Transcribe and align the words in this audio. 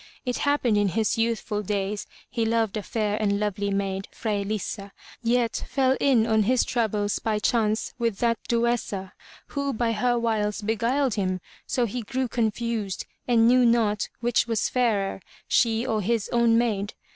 It 0.25 0.39
happened 0.39 0.77
in 0.79 0.87
his 0.87 1.19
youthful 1.19 1.61
days 1.61 2.07
he 2.27 2.43
loved 2.43 2.75
a 2.75 2.81
fair 2.81 3.21
and 3.21 3.39
lovely 3.39 3.69
maid, 3.69 4.07
Fraelissa, 4.11 4.93
yet 5.21 5.63
fell 5.69 5.95
in 5.99 6.25
on 6.25 6.41
his 6.41 6.65
travels 6.65 7.19
by 7.19 7.37
chance 7.37 7.93
with 7.99 8.17
that 8.17 8.39
Duessa, 8.47 9.13
who 9.49 9.73
by 9.73 9.91
her 9.91 10.17
wiles 10.17 10.63
beguiled 10.63 11.13
him 11.13 11.39
so 11.67 11.85
he 11.85 12.01
grew 12.01 12.27
confused 12.27 13.05
and 13.27 13.47
knew 13.47 13.63
not 13.63 14.09
which 14.21 14.47
was 14.47 14.69
fairer, 14.69 15.21
she 15.47 15.85
or 15.85 16.01
his 16.01 16.29
own 16.29 16.57
maid. 16.57 16.95